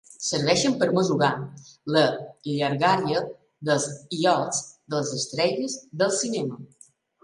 Serveixen 0.27 0.77
per 0.83 0.87
mesurar 0.99 1.29
la 1.97 2.03
llargària 2.49 3.23
dels 3.71 3.89
iots 4.23 4.67
de 4.67 4.99
les 5.07 5.17
estrelles 5.23 5.81
del 6.05 6.21
cinema. 6.23 6.65